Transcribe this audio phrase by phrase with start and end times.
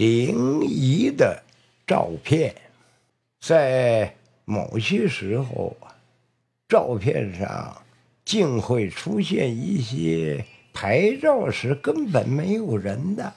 [0.00, 1.42] 灵异的
[1.86, 2.54] 照片，
[3.38, 4.14] 在
[4.46, 5.76] 某些时候，
[6.66, 7.82] 照片上
[8.24, 13.34] 竟会出现一些拍照时根本没有人的，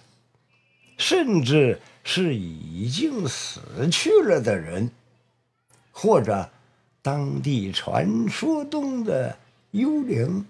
[0.95, 4.89] 甚至是已经死去了的人，
[5.91, 6.49] 或者
[7.01, 9.37] 当地传说中的
[9.71, 10.45] 幽灵。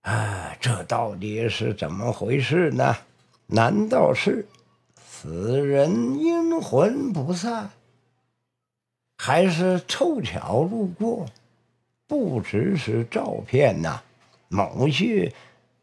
[0.00, 2.96] 啊，这到底是怎么回事呢？
[3.46, 4.46] 难道是
[5.04, 7.70] 死人阴魂不散，
[9.18, 11.26] 还是凑巧路过？
[12.08, 14.02] 不只是照片呐，
[14.48, 15.32] 某些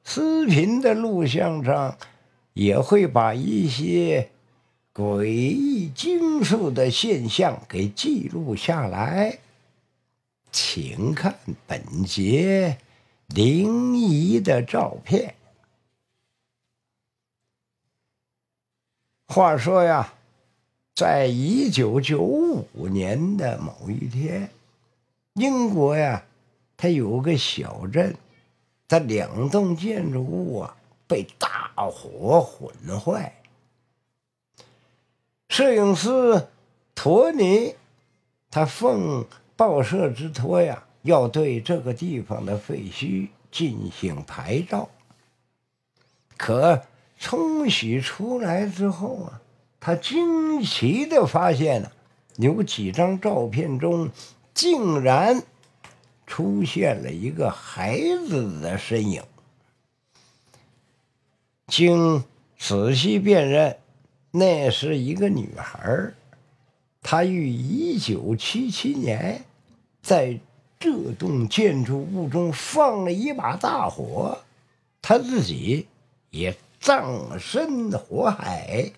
[0.04, 1.98] 视频的录像上
[2.54, 4.30] 也会把一些
[4.94, 9.40] 诡异惊悚的现象给记录下来。
[10.52, 11.36] 请看
[11.68, 12.78] 本节。
[13.28, 15.34] 灵异的照片。
[19.28, 20.14] 话说呀，
[20.96, 24.50] 在一九九五年的某一天，
[25.34, 26.24] 英国呀，
[26.78, 28.16] 它有个小镇，
[28.88, 30.76] 它两栋建筑物啊
[31.08, 33.34] 被大火毁坏。
[35.50, 36.48] 摄影师
[36.96, 37.76] 托尼，
[38.50, 39.26] 他奉
[39.56, 40.84] 报社之托呀。
[41.04, 44.90] 要对这个地方的废墟进行拍照，
[46.38, 46.82] 可
[47.24, 49.42] 冲洗出来之后啊，
[49.80, 51.94] 他惊奇的发现了
[52.36, 54.10] 有几张照片中
[54.54, 55.42] 竟然
[56.28, 59.24] 出现了一个孩子的身影。
[61.68, 62.26] 经
[62.58, 63.78] 仔细辨认，
[64.32, 66.12] 那是一个女孩
[67.02, 69.46] 她于一九七七年
[70.02, 70.40] 在。
[70.80, 74.40] 这栋建筑物中放了一把大火，
[75.02, 75.88] 她自己
[76.30, 76.54] 也
[76.84, 78.92] 葬身火海。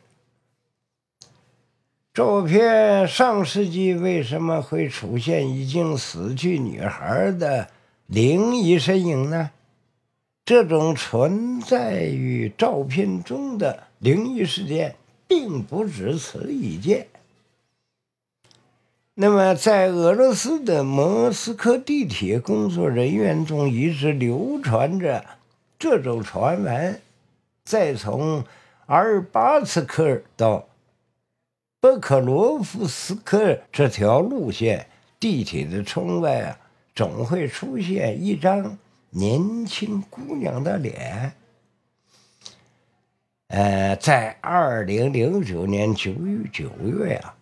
[2.15, 7.67] 照片上世纪为什么会出现已经死去女孩的
[8.07, 9.51] 灵异身影呢？
[10.43, 14.95] 这种存在于照片中的灵异事件，
[15.27, 17.05] 并不只此一件。
[19.13, 25.23] 那么，在俄罗斯的莫斯科地铁工作人员中，一直流传着
[25.77, 26.99] 这种传闻：
[27.65, 28.45] 再从
[28.85, 30.69] 阿尔巴茨克到
[31.81, 34.87] 布克罗夫斯克这条路线，
[35.19, 36.57] 地铁的窗外啊，
[36.95, 38.77] 总会出现一张
[39.09, 41.33] 年轻姑娘的脸。
[43.47, 47.35] 呃，在二零零九年九月九月啊。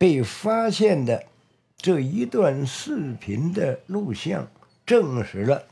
[0.00, 1.24] 被发现的
[1.76, 4.46] 这一段视频的录像，
[4.86, 5.64] 证实了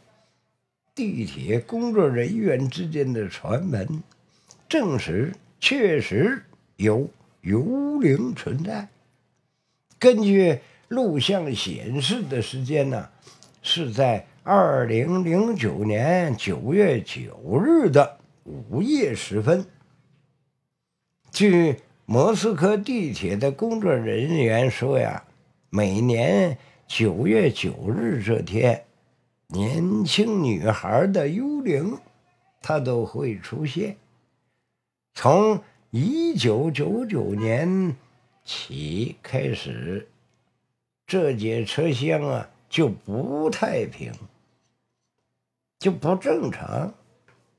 [0.96, 4.02] 地铁工作人员之间的传闻，
[4.66, 6.42] 证实确实
[6.76, 7.08] 有
[7.42, 8.88] 幽灵存在。
[9.98, 10.58] 根据
[10.88, 13.10] 录像显示的时间呢，
[13.60, 19.64] 是在二零零九年九月九日的午夜时分。
[21.30, 21.76] 据。
[22.08, 25.24] 莫斯科地铁的工作人员说：“呀，
[25.70, 26.56] 每年
[26.86, 28.84] 九月九日这天，
[29.48, 31.98] 年轻女孩的幽灵，
[32.60, 33.96] 她都会出现。
[35.14, 37.96] 从一九九九年
[38.44, 40.08] 起开始，
[41.06, 44.12] 这节车厢啊就不太平，
[45.78, 46.94] 就不正常。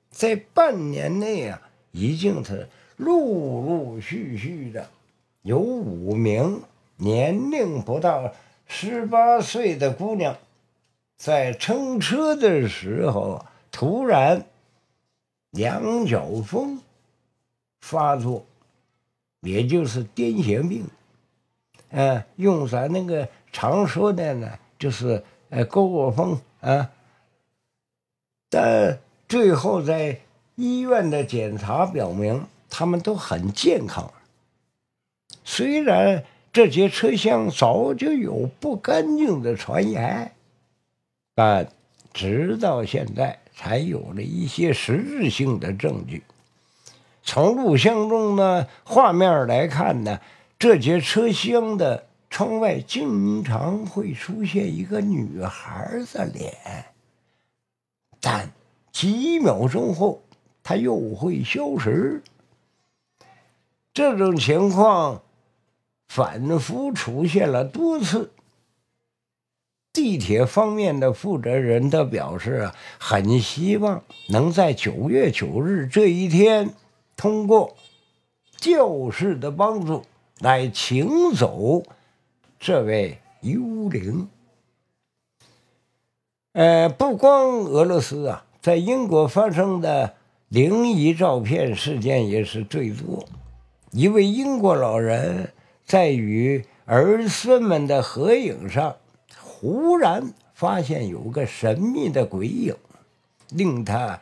[0.09, 1.61] 在半年内啊，
[1.91, 4.89] 已经是。”陆陆续续的，
[5.43, 6.63] 有五名
[6.95, 8.33] 年龄不到
[8.65, 10.35] 十八岁的姑娘，
[11.17, 14.45] 在乘车的时候突然
[15.51, 16.81] 羊角风
[17.81, 18.45] 发作，
[19.41, 20.85] 也就是癫痫病。
[21.89, 26.91] 嗯，用咱那个常说的呢，就是呃勾勾风啊。
[28.49, 30.21] 但最后在
[30.55, 32.47] 医院的检查表明。
[32.69, 34.11] 他们都很健康，
[35.45, 40.33] 虽然这节车厢早就有不干净的传言，
[41.37, 41.71] 但
[42.13, 46.23] 直到现在才有了一些实质性的证据。
[47.21, 50.19] 从录像中的画面来看呢，
[50.57, 56.55] 这节车厢的窗外经常会出现一个女孩的脸，
[58.19, 58.51] 但
[58.91, 60.23] 几秒钟后，
[60.63, 62.23] 她又会消失。
[63.93, 65.21] 这种情况
[66.07, 68.31] 反复出现了多次。
[69.97, 76.69] 地铁方面的负责人都表示啊，很希望能在九月九日这一天
[77.15, 77.75] 通过
[78.57, 80.03] 教士的帮助
[80.39, 81.81] 来请走
[82.59, 84.27] 这位幽灵。
[86.53, 90.13] 呃，不光俄罗斯啊，在英国发生的
[90.47, 93.25] 灵异照片事件也是最多。
[93.89, 95.51] 一位英国老人
[95.87, 98.95] 在与儿孙们的合影上，
[99.59, 102.75] 忽然发现有个神秘的鬼影。
[103.49, 104.19] 令他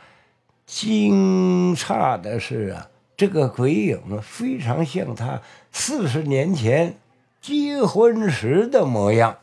[0.65, 5.41] 惊诧的是啊，这个鬼影非常像他
[5.71, 6.95] 四十年前
[7.41, 9.39] 结婚时的模样。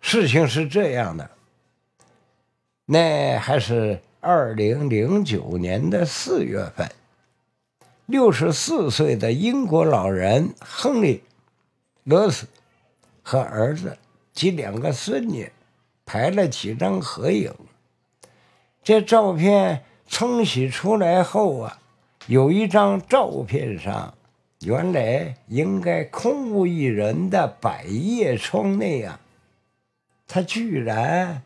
[0.00, 1.30] 事情是这样的，
[2.86, 6.90] 那还是二零零九年的四月份，
[8.06, 11.18] 六十四岁的英国老人亨利·
[12.04, 12.46] 罗斯
[13.22, 13.98] 和儿子
[14.32, 15.50] 及两个孙女
[16.04, 17.52] 拍了几张合影。
[18.82, 21.78] 这照片冲洗出来后啊，
[22.26, 24.14] 有一张照片上，
[24.60, 29.20] 原来应该空无一人的百叶窗内啊，
[30.26, 31.42] 他居然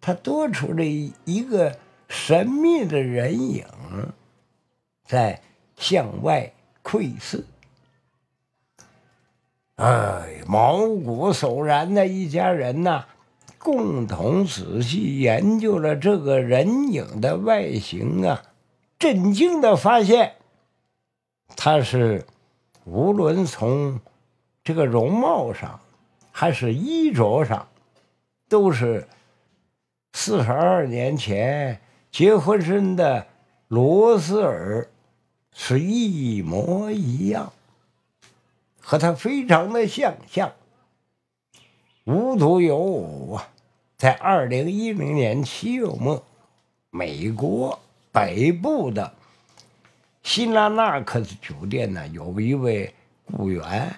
[0.00, 1.78] 他多出了一个
[2.08, 3.64] 神秘的人影，
[5.06, 5.42] 在
[5.76, 6.52] 向外
[6.82, 7.44] 窥视。
[9.80, 13.06] 哎，毛骨悚然的一家人呐！
[13.56, 18.42] 共同仔细研究了这个人影的外形啊，
[18.98, 20.34] 震惊的发现，
[21.56, 22.26] 他是
[22.84, 23.98] 无论从
[24.62, 25.80] 这个容貌上，
[26.30, 27.66] 还是衣着上，
[28.50, 29.08] 都是
[30.12, 31.80] 四十二年前
[32.10, 33.26] 结婚生的
[33.68, 34.86] 罗斯尔
[35.54, 37.50] 是一模一样，
[38.80, 40.52] 和他非常的相像。
[42.04, 43.48] 无独有偶啊，
[43.96, 46.24] 在二零一零年七月末，
[46.90, 47.78] 美国
[48.10, 49.12] 北部的
[50.22, 52.92] 新拉纳克斯酒店呢，有一位
[53.26, 53.96] 雇员，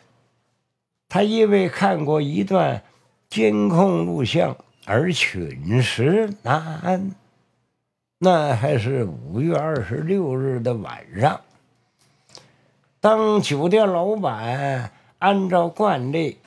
[1.08, 2.82] 他因为看过一段
[3.30, 7.14] 监控录像而寝食难安。
[8.18, 11.40] 那还是五月二十六日的晚上，
[13.02, 16.38] 当酒店老板按照惯例。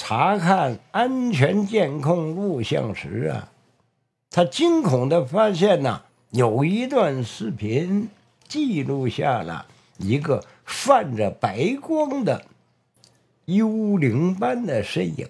[0.00, 3.50] 查看安全监控录像时啊，
[4.30, 8.08] 他惊恐的发现呐，有一段视频
[8.46, 9.66] 记录下了
[9.98, 12.44] 一个泛着白光的
[13.46, 15.28] 幽灵般的身影，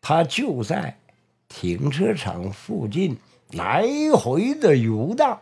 [0.00, 0.96] 他就在
[1.46, 3.18] 停车场附近
[3.52, 3.86] 来
[4.16, 5.38] 回的游荡。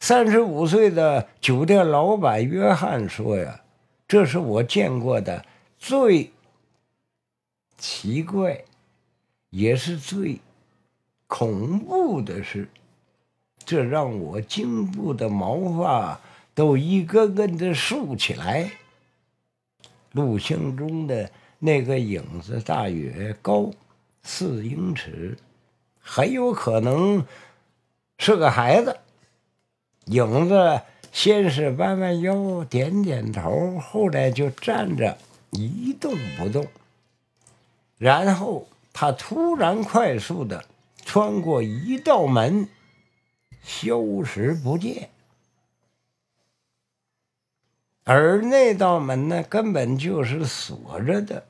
[0.00, 3.60] 三十五岁的酒店老板约翰说：“呀，
[4.08, 5.44] 这是我见过的。”
[5.78, 6.32] 最
[7.76, 8.64] 奇怪，
[9.50, 10.40] 也是最
[11.26, 12.68] 恐怖的事，
[13.64, 16.20] 这让我颈部的毛发
[16.54, 18.72] 都一根根的竖起来。
[20.12, 23.70] 录像中的那个影子大约高
[24.22, 25.36] 四英尺，
[26.00, 27.24] 很有可能
[28.18, 28.98] 是个孩子。
[30.10, 35.18] 影子先是弯弯腰、点点头，后来就站着。
[35.52, 36.64] 一动不动，
[37.98, 40.64] 然后他突然快速的
[41.04, 42.68] 穿过一道门，
[43.60, 45.10] 消失不见。
[48.04, 51.44] 而那道门呢，根本就是锁着的。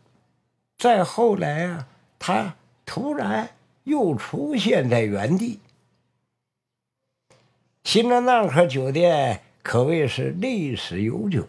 [0.79, 1.87] 再后来啊，
[2.19, 2.55] 他
[2.87, 3.51] 突然
[3.85, 5.61] 又出现在原地。
[7.85, 11.47] 新的纳克酒店可谓是历史悠久，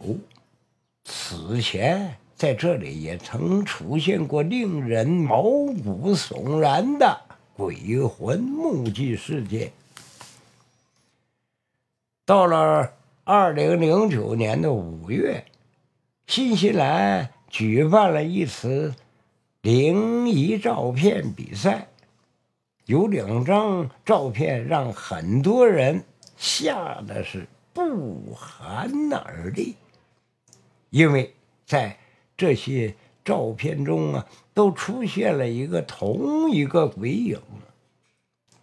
[1.04, 2.18] 此前。
[2.36, 7.22] 在这里也曾出现过令人毛骨悚然的
[7.54, 9.72] 鬼魂目击事件。
[12.26, 15.46] 到了二零零九年的五月，
[16.26, 18.96] 新西兰举办了一次
[19.62, 21.90] 灵异照片比赛，
[22.88, 26.04] 有两张照片让很多人
[26.42, 29.76] 吓得是不寒而栗，
[30.90, 31.34] 因为
[31.66, 31.96] 在。
[32.38, 37.40] 这些照片中啊，都出现了一个同一个鬼影。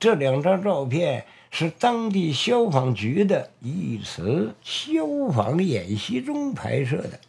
[0.00, 7.20] 这两张照片是当地消防局的一次消防演习中拍摄的。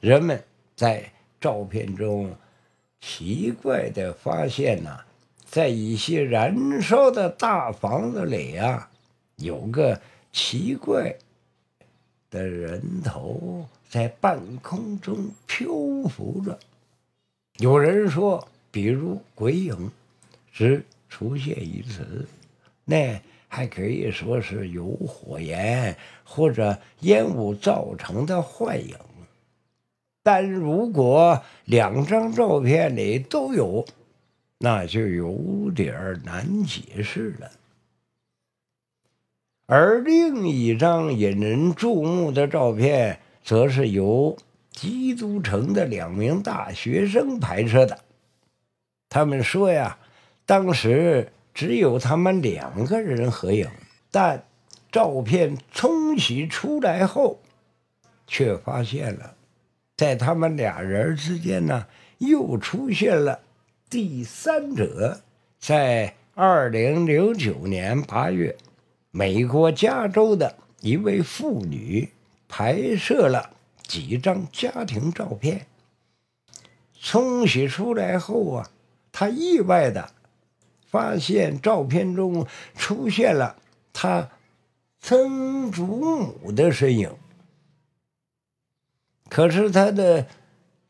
[0.00, 0.42] 人们
[0.74, 2.34] 在照片中
[3.02, 5.00] 奇怪的发现呐，
[5.44, 8.89] 在一些燃烧的大房子里啊，
[9.40, 10.00] 有个
[10.32, 11.16] 奇怪
[12.30, 13.66] 的人头。
[13.90, 15.66] 在半空中漂
[16.08, 16.56] 浮着。
[17.56, 19.90] 有人说，比如鬼影
[20.52, 22.28] 只出现一次，
[22.84, 28.96] 那还可以说是由火焰或者烟雾造成的幻影。
[30.22, 33.84] 但如果两张照片里都有，
[34.58, 37.50] 那就有点难解释了。
[39.72, 44.36] 而另一张引人注目的照片，则是由
[44.72, 48.00] 基督城的两名大学生拍摄的。
[49.08, 49.96] 他们说呀，
[50.44, 53.68] 当时只有他们两个人合影，
[54.10, 54.42] 但
[54.90, 57.38] 照片冲洗出来后，
[58.26, 59.36] 却发现了，
[59.96, 61.86] 在他们俩人之间呢，
[62.18, 63.38] 又出现了。
[63.88, 65.20] 第三者
[65.60, 68.56] 在二零零九年八月，
[69.10, 72.10] 美国加州的一位妇女
[72.48, 73.50] 拍摄了
[73.82, 75.66] 几张家庭照片。
[77.00, 78.70] 冲洗出来后啊，
[79.10, 80.12] 她意外的
[80.86, 83.56] 发现照片中出现了
[83.92, 84.30] 她
[85.00, 87.10] 曾祖母的身影。
[89.28, 90.26] 可是她的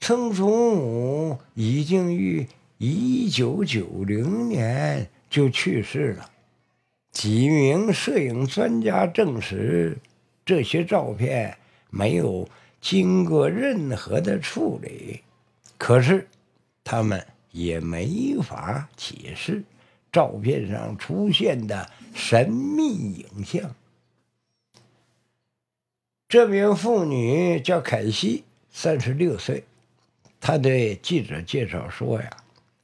[0.01, 2.47] 曾祖母已经于
[2.79, 6.31] 一九九零年就去世了。
[7.13, 9.99] 几名摄影专家证实，
[10.45, 11.59] 这些照片
[11.91, 12.49] 没有
[12.81, 15.23] 经过任何的处理。
[15.77, 16.29] 可是，
[16.85, 19.63] 他们也没法解释
[20.13, 23.75] 照片上出现的神秘影像。
[26.29, 29.65] 这名妇女叫凯西，三十六岁。
[30.41, 32.31] 她对记者介绍说：“呀。”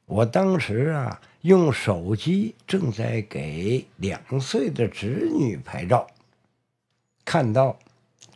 [0.06, 6.08] 我当时啊，用手机正在给两岁的侄女拍照，
[7.24, 7.78] 看到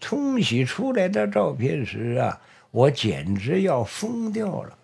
[0.00, 2.40] 冲洗出来的照片时啊，
[2.70, 4.78] 我简直要疯掉了。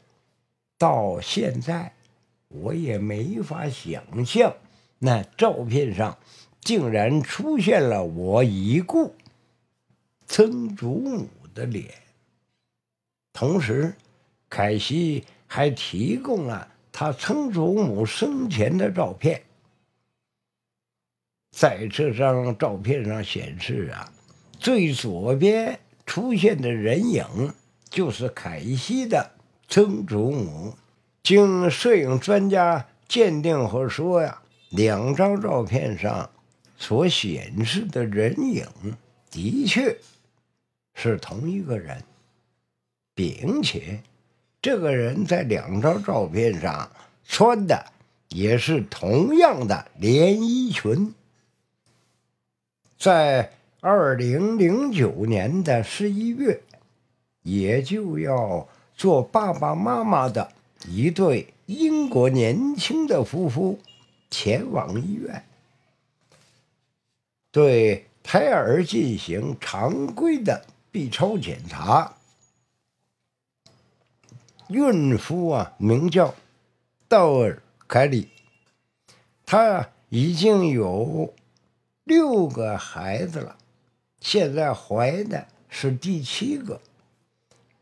[0.76, 1.92] 到现在，
[2.48, 4.56] 我也没法想象，
[4.98, 6.18] 那照片上
[6.60, 9.14] 竟然出现了我已故
[10.26, 11.94] 曾祖母的脸。
[13.32, 13.94] 同时，
[14.50, 16.72] 凯西还提供了。
[16.98, 19.42] 他曾祖母生前的照片，
[21.54, 24.10] 在这张照片上显示啊，
[24.58, 27.52] 最左边出现的人影
[27.90, 29.32] 就是凯西的
[29.68, 30.74] 曾祖母。
[31.22, 36.30] 经摄影专家鉴定后说呀，两张照片上
[36.78, 38.66] 所显示的人影
[39.30, 39.98] 的确
[40.94, 42.02] 是同一个人，
[43.14, 44.02] 并且。
[44.66, 46.90] 这个人在两张照片上
[47.24, 47.86] 穿的
[48.30, 51.14] 也是同样的连衣裙。
[52.98, 56.60] 在二零零九年的十一月，
[57.42, 60.50] 也就要做爸爸妈妈的
[60.88, 63.78] 一对英国年轻的夫妇
[64.30, 65.44] 前往医院，
[67.52, 72.15] 对胎儿进行常规的 B 超检查。
[74.68, 76.34] 孕妇啊，名叫
[77.08, 77.54] 道尔·
[77.86, 78.28] 凯里，
[79.44, 81.32] 她已经有
[82.04, 83.56] 六个孩子了，
[84.20, 86.80] 现在怀的是第七个。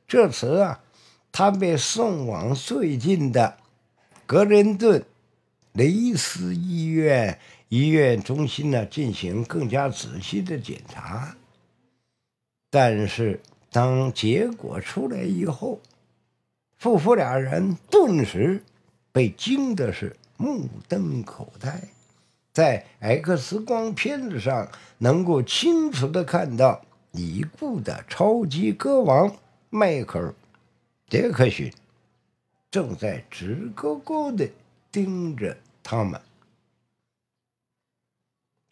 [0.07, 0.81] 这次啊，
[1.33, 3.57] 她被送往最近的
[4.27, 5.05] 格林顿
[5.73, 7.39] 雷斯医院
[7.71, 11.35] 医院中心呢，进行更加仔细的检查。
[12.71, 15.81] 但是，当结果出来以后，
[16.85, 18.63] 夫妇俩人顿时
[19.11, 21.81] 被惊的是目瞪口呆，
[22.53, 29.35] 在 X 光片子上能够清楚的看到已故的超级歌王
[29.71, 30.29] 迈克尔·
[31.09, 31.73] 杰克逊
[32.71, 34.47] 正在直勾勾的
[34.93, 36.21] 盯着他们。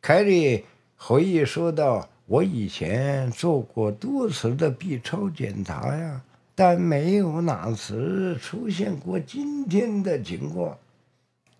[0.02, 0.66] 凯莉
[0.98, 6.20] 回忆说道：“我以前做过多次的 B 超检查呀。”
[6.54, 10.76] 但没有哪次出现过今天的情况，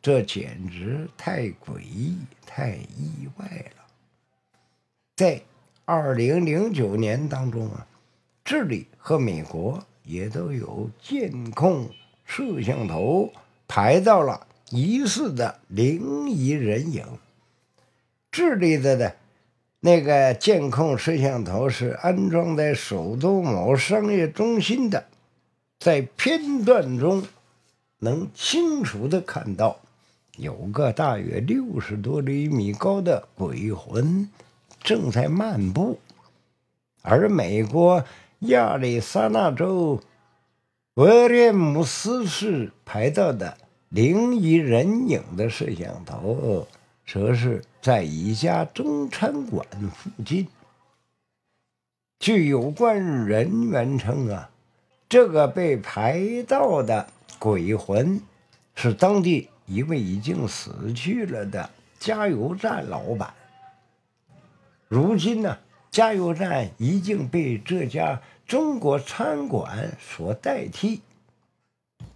[0.03, 3.47] 这简直太诡异、太意外
[3.77, 3.83] 了。
[5.17, 5.41] 在
[5.85, 7.87] 二零零九年当中啊，
[8.45, 11.89] 智利和美国也都有监控
[12.25, 13.33] 摄像头
[13.67, 17.07] 拍到了疑似的灵异人影。
[18.31, 19.11] 智利的呢。
[19.85, 25.07] 那个监控摄像头是安装在首都某商业中心的，
[25.81, 27.25] 在片段中
[27.99, 29.81] 能清楚的看到，
[30.37, 34.31] 有个大约六十多厘米高的鬼魂
[34.85, 35.99] 正在漫步，
[37.03, 38.05] 而美国
[38.39, 40.01] 亚利桑那州
[40.95, 43.59] 威廉姆斯市拍到的
[43.89, 46.69] 灵异人影的摄像头，
[47.05, 47.65] 则是。
[47.83, 50.47] 在一家中餐馆附近。
[52.21, 54.49] 据有关人员称啊，
[55.09, 57.09] 这个被拍到的
[57.41, 58.21] 鬼魂
[58.77, 63.35] 是当地一位已经死去了的加油站老板。
[64.87, 65.59] 如今呢，
[65.91, 71.03] 加油站已经被这家中国餐馆所代替，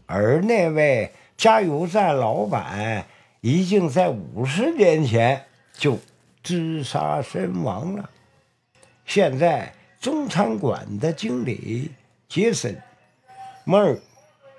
[0.06, 3.04] 而那位加油站老板
[3.40, 5.44] 已经在五十年前
[5.76, 5.98] 就
[6.42, 8.10] 自杀身亡了。
[9.04, 11.92] 现在，中餐馆的经理
[12.28, 12.74] 杰森·
[13.64, 13.98] 莫尔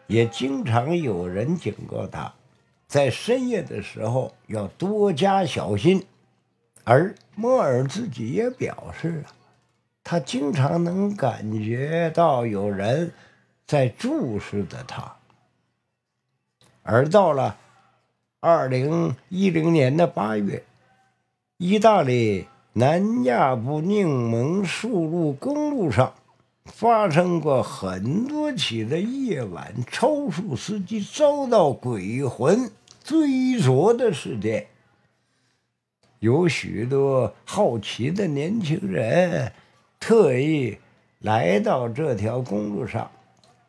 [0.06, 2.34] 也经常有人警告他，
[2.88, 6.06] 在深夜的时候要多加小心。
[6.84, 9.26] 而莫尔自己也表示，
[10.04, 13.12] 他经常能感觉到有人
[13.66, 15.18] 在注视着他。
[16.84, 17.58] 而到了
[18.40, 20.64] 二零一零年的八月，
[21.60, 26.14] 意大利南亚布宁蒙速路公路上
[26.66, 32.70] 发生过很多起的夜晚超速司机遭到鬼魂
[33.04, 34.68] 追逐的事件。
[36.20, 39.52] 有许多好奇的年轻人
[40.00, 40.78] 特意
[41.18, 43.10] 来到这条公路上，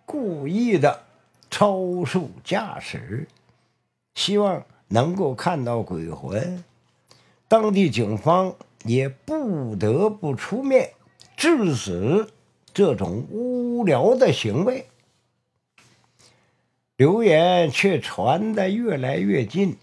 [0.04, 1.04] 故意的
[1.50, 3.26] 超速驾驶，
[4.14, 6.62] 希望能够看到鬼魂。
[7.48, 10.90] 当地警方也不得不出面
[11.36, 12.28] 制止
[12.72, 14.86] 这种无聊的行为。
[16.96, 19.76] 流言却传得越来越近。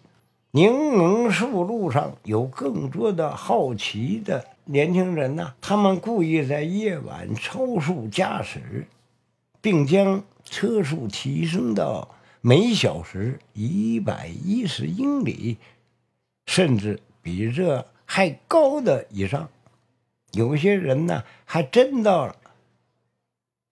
[0.52, 8.88] 柠檬树路上有更多的好奇的年轻人呢，他们故意在夜晚超速驾驶，
[9.60, 15.58] 并将车速提升到每小时一百一十英里，
[16.46, 19.50] 甚至比这还高的以上。
[20.34, 22.36] 有些人呢，还真到了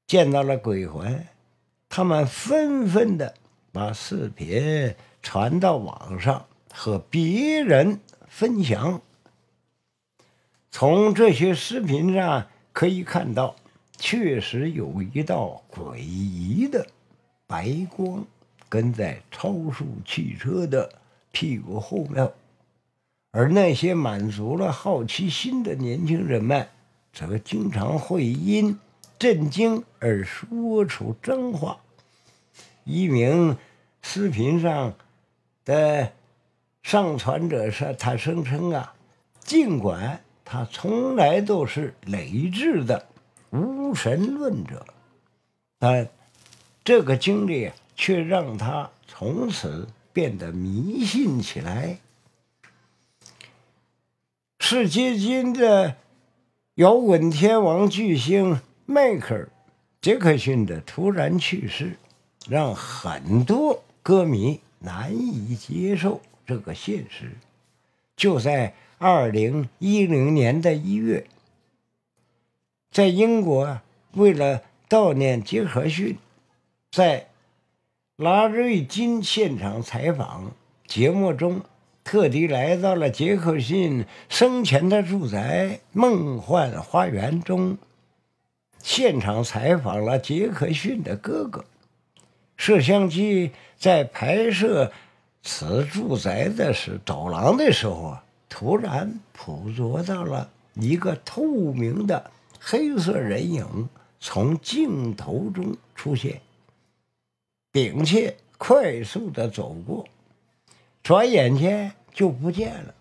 [0.08, 1.28] 见到了鬼魂，
[1.88, 3.36] 他们纷纷的
[3.72, 6.48] 把视频传到网上。
[6.76, 9.00] 和别人分享。
[10.72, 13.56] 从这些视频上可以看到，
[14.00, 16.88] 确实有一道诡异的
[17.46, 18.26] 白光
[18.68, 20.92] 跟在超速汽车的
[21.32, 22.28] 屁股后面，
[23.34, 26.70] 而那些满足了好奇心的年轻人们，
[27.12, 28.80] 则经常会因
[29.20, 31.80] 震惊而说出真话。
[32.86, 33.58] 一名
[34.02, 34.94] 视频上
[35.66, 36.14] 的。
[36.84, 38.94] 上传者说：“他声称啊，
[39.40, 43.08] 尽管他从来都是理智的
[43.52, 44.86] 无神论者，
[45.80, 46.10] 但
[46.84, 52.00] 这个经历却让他从此变得迷信起来。”
[54.66, 55.98] 是接近的
[56.76, 59.44] 摇滚天王巨星迈克尔·
[60.00, 61.98] 杰克逊的突然去世，
[62.48, 66.22] 让很多歌迷难以接受。
[66.46, 67.34] 这个现实，
[68.16, 71.28] 就在二零一零年的一月，
[72.90, 73.82] 在英国，
[74.14, 76.18] 为了悼念杰克逊，
[76.90, 77.28] 在
[78.16, 80.54] 拉瑞金现场采访
[80.88, 81.62] 节目中，
[82.14, 87.76] 特地来到了杰克逊生前的住宅梦幻花园中，
[88.84, 91.66] 现场采访了杰克逊的哥哥。
[92.56, 93.50] 摄像机
[93.80, 94.92] 在拍摄。
[95.42, 106.40] 此住宅的是走廊的时候啊，突然捕捉到了一个透明的黑色人影从镜头中出现，
[107.72, 110.06] 并且快速的走过，
[111.02, 112.94] 转眼间就不见了。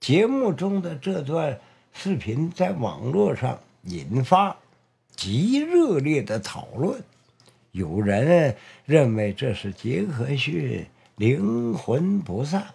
[0.00, 1.60] 节目中的这段
[1.92, 4.56] 视频在网络上引发
[5.14, 7.02] 极热烈的讨论，
[7.72, 10.86] 有人认为这是杰克逊。
[11.16, 12.68] 灵魂不散，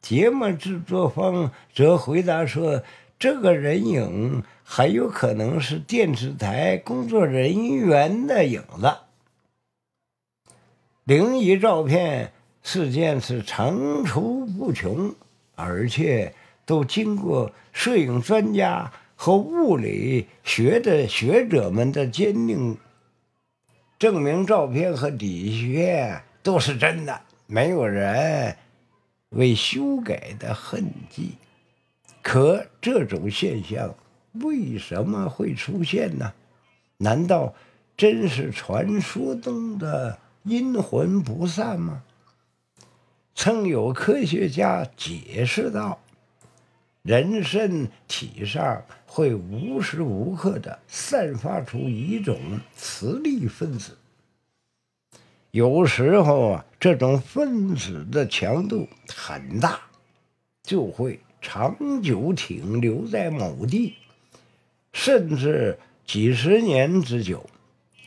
[0.00, 2.82] 节目制作方则回答说
[3.20, 8.96] ：“这个人影很有可能是电视台工作人员的影子。”
[11.04, 12.32] 灵异照片
[12.68, 15.14] 事件是层出不穷，
[15.54, 22.76] 而且都经过摄影专家和物理学的学者们的鉴定，
[24.00, 27.20] 证明照片和底片都是真的。
[27.46, 28.56] 没有人
[29.28, 31.34] 为修改的痕迹，
[32.20, 33.94] 可这种现象
[34.42, 36.32] 为什么会出现呢？
[36.96, 37.54] 难道
[37.96, 42.02] 真是传说中的阴魂不散吗？
[43.38, 46.00] 曾有科学家解释道
[47.04, 52.40] ：“人身体上会无时无刻的散发出一种
[52.74, 53.98] 磁力分子。
[55.50, 59.80] 有时候啊，这种分子的强度很大，
[60.62, 63.96] 就会长久停留在某地，
[64.94, 67.44] 甚至几十年之久，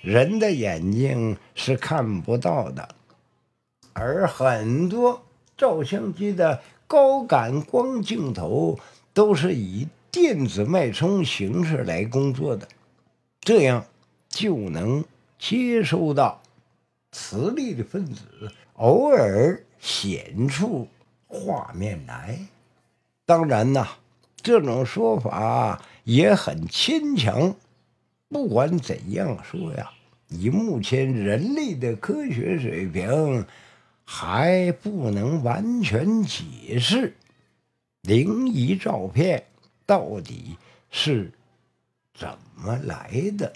[0.02, 2.96] 人的眼睛是看不到的。
[4.00, 5.22] 而很多
[5.58, 8.80] 照相机的高感光镜头
[9.14, 12.68] 都是以电子脉冲形式来工作的，
[13.42, 13.86] 这样
[14.30, 15.04] 就能
[15.38, 16.42] 接收到。
[17.12, 18.24] 磁力的分子
[18.76, 20.88] 偶尔显出
[21.28, 22.40] 画面来，
[23.26, 23.86] 当然呐，
[24.42, 27.56] 这种说法也很牵强。
[28.30, 29.92] 不管怎样说呀，
[30.28, 33.46] 以目前人类的科学水平，
[34.12, 37.16] 还不能完全解释
[38.02, 39.46] 灵异照片
[39.86, 40.58] 到底
[40.90, 41.32] 是
[42.16, 43.54] 怎么来的。